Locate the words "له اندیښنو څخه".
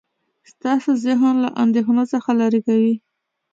1.43-2.29